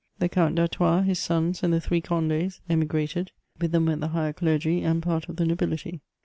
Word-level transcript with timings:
The 0.17 0.29
Count 0.29 0.55
d*Artois, 0.55 1.01
his 1.03 1.19
sons, 1.19 1.61
and 1.61 1.71
the 1.71 1.79
three 1.79 2.01
Condes, 2.01 2.59
emigrated; 2.67 3.29
with 3.59 3.71
them 3.71 3.85
went 3.85 4.01
the 4.01 4.07
higher 4.07 4.33
clergy 4.33 4.81
and 4.81 4.99
part 5.03 5.29
of 5.29 5.35
the 5.35 5.45
nobility. 5.45 6.01